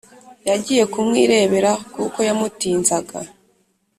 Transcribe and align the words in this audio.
yagiye 0.49 0.83
ku 0.91 0.97
mwirebera 1.07 1.71
kuko 1.93 2.17
yamutinzaga 2.27 3.17